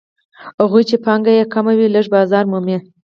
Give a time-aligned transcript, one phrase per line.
[0.59, 2.77] هغوی چې پانګه یې کمه وي لږ بازار مومي